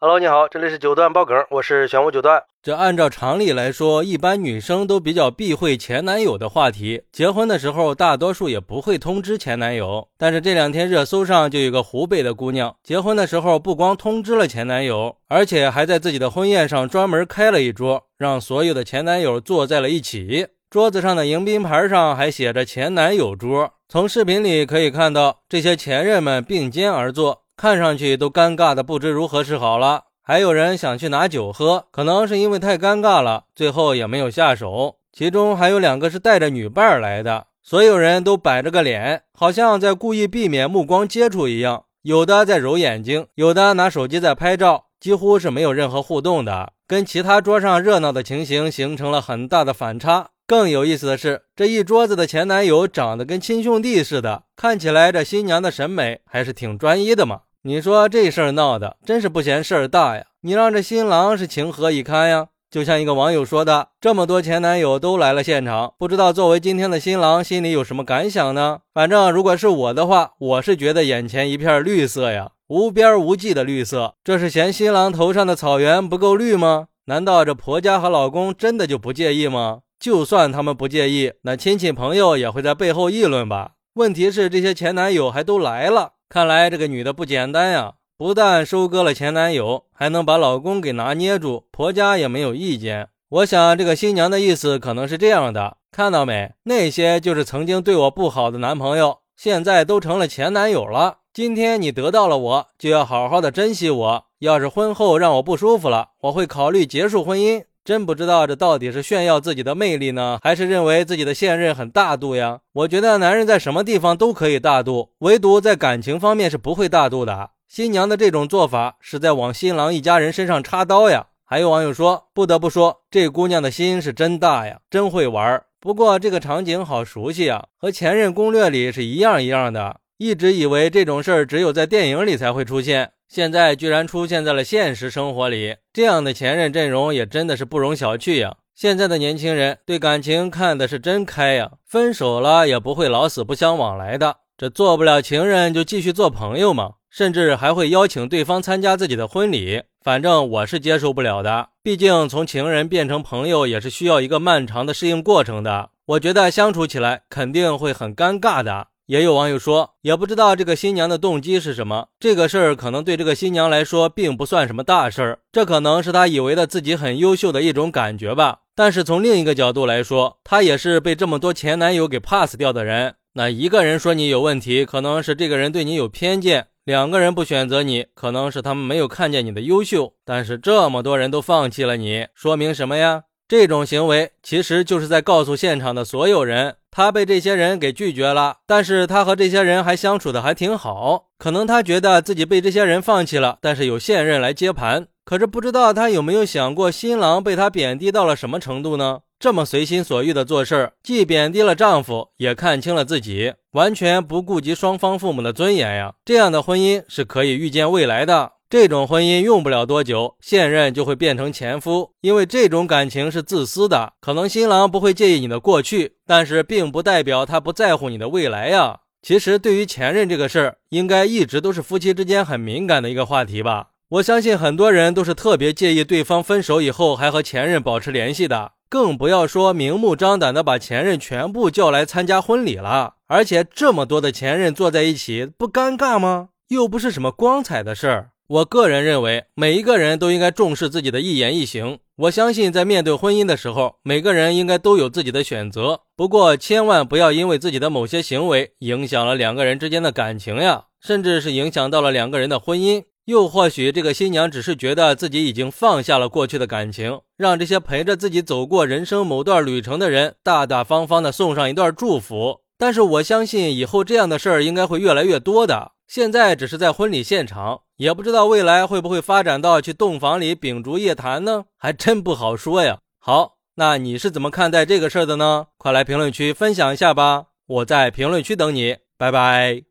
[0.00, 2.40] Hello，你好，这里是九段爆梗，我是玄武九段。
[2.62, 10.06] 这按照常理来说，一般女生都比较避讳前男友的话题，结婚的时候大多数也不会通知前男友。
[10.16, 20.46] 但是这两天热搜上就有个湖北的姑娘，结婚的时候不光通知了前男友，而且还在自己的婚宴上专门开了一桌，让所有的前男友坐在了一起。
[20.70, 23.72] 桌子上的迎宾牌上还写着“前男友桌”。
[23.90, 27.42] 从视频里可以看到，这些前任们并肩而坐。
[27.60, 34.98] 看上去都尴尬的不知如何是好了，还有人想去拿酒喝，可能是因为太尴尬了，最后也没有下手。
[35.12, 41.86] 其中还有两个是带着女伴来的，所有人都摆着个脸，好像在故意避免目光接触一样。
[42.02, 50.28] 有的在揉眼睛，有的拿手机在拍照，几乎是没有任何互动的，跟其他桌上热闹的情形形成了很大的反差。
[50.46, 57.40] 更有意思的是，这一桌子的前男友长得跟亲兄弟似的，看起来这新娘的审美还是挺专一的嘛。
[57.68, 60.24] 你说这事儿闹的真是不嫌事儿大呀！
[60.40, 62.46] 你让这新郎是情何以堪呀？
[62.70, 68.78] 就像一个网友说的，这么多前男友都来了现场，不知道作为今天的新郎心里有什么感想呢？
[68.94, 74.14] 反正如果是我的话，我是觉得眼前一片绿色呀，无边无际的绿色。
[74.24, 76.86] 这是嫌新郎头上的草原不够绿吗？
[77.04, 79.80] 难道这婆家和老公真的就不介意吗？
[80.00, 83.72] 就算他们不介意，那亲戚朋友也会在背后议论吧？
[83.96, 86.12] 问题是这些前男友还都来了。
[86.30, 93.08] 看来这个女的不简单呀，不但收割了前男友，还能把老公给拿捏住，婆家也没有意见。
[93.30, 96.52] 我想这个新娘的意思可能是这样的：看到没？
[96.64, 101.20] 那些就是曾经对我不好的男朋友，现在都成了前男友了。
[101.32, 104.24] 今天你得到了我，就要好好的珍惜我。
[104.40, 107.64] 要是婚后让我不舒服了，我会考虑结束婚姻。
[107.88, 112.60] 真不知道这到底是炫耀自己的魅力呢，还是认为自己的现任很大度呀？
[112.74, 117.52] 我觉得男人在什么地方都可以大度，唯独在感情方面是不会大度的。
[117.66, 121.28] 新娘的这种做法是在往新郎一家人身上插刀呀！
[121.46, 125.62] 还有网友说，不得不说，这姑娘的心是真大呀，真会玩。
[125.80, 130.00] 不过这个场景好熟悉啊，和前任攻略里是一样一样的。
[130.18, 133.12] 一直以为这种事儿只有在电影里才会出现。
[133.28, 138.56] 现在居然出现在了现实生活里，这样的前任阵容也真的是不容小觑呀！
[138.74, 149.82] 现在的年轻人对感情看的是真开呀，分手了也不会老死不相往来的，这做不了情人就继续做朋友嘛，甚至还会邀请对方参加自己的婚礼。
[150.02, 158.86] 反正我是接受不了的，毕竟从情人变成朋友也是需要一个漫长的适应过程的，我觉得相处起来肯定会很尴尬的。
[159.08, 162.08] 也有网友说，也不知道这个新娘的动机是什么。
[162.20, 168.58] 这个事儿可能对这个新娘来说并不算什么大事儿，这可能是她以为的自己很优秀的一种感觉吧。
[168.76, 173.14] 但是从另一个角度来说，她也是被这么多前男友给 pass 掉的人。
[173.32, 180.12] 那一个人说你有问题，可能是这个人对你有偏见；两个人不选择你，可能是他们没有看见你的优秀。
[180.22, 183.22] 但是这么多人都放弃了你，说明什么呀？
[183.48, 186.76] 这种行为其实就是在告诉现场的所有人。
[186.90, 191.28] 他被这些人给拒绝了，但是他和这些人还相处的还挺好。
[191.38, 195.06] 可能他觉得自己被这些人放弃了，但是有现任来接盘。
[195.24, 199.20] 可是不知道他有没有想过，新郎被他贬低到了什么程度呢？
[199.38, 206.14] 这么随心所欲的做事儿，既贬低了丈夫，也看清了自己，完全不顾及双方父母的尊严呀！
[206.24, 208.52] 这样的婚姻是可以预见未来的。
[208.70, 214.12] 这种婚姻用不了多久，现任就会变成前夫，因为这种感情是自私的。
[214.20, 219.00] 可能新郎不会介意你的过去，但是并不代表他不在乎你的未来呀。
[219.22, 223.88] 其实对于前任这个事儿，应该一直都是夫妻之间很敏感的一个话题吧。
[224.10, 233.14] 我相信很多人都是特别介意对方分手以后还和前任保持联系的，更不要说明目张胆的把前任全部叫来参加婚礼了。
[233.28, 236.50] 而且这么多的前任坐在一起，不尴尬吗？
[236.68, 238.30] 又不是什么光彩的事儿。
[238.48, 241.98] 我个人认为，每一个人都应该重视自己的一言一行。
[242.16, 246.00] 我相信，在面对婚姻的时候，每个人应该都有自己的选择。
[246.16, 253.04] 不过，千万不要因为自己的某些行为影响了两个人之间的感情呀，甚至是影响到了两个人的婚姻。
[253.26, 262.60] 又或许，这个新娘只是觉得自己已经放下了过去的感情，让这些陪着自己走过人生某段旅程的人大大方方的送上一段祝福。
[262.78, 265.92] 但是，我相信以后这样的事儿应该会越来越多的。
[266.06, 271.66] 现在只是在婚礼现场，也不知道未来会不会发展到去洞房里秉烛夜谈呢？
[271.76, 272.98] 还真不好说呀。
[273.18, 275.66] 好，那你是怎么看待这个事儿的呢？
[275.76, 279.87] 快来评论区分享一下吧，我在评论区等你，拜拜。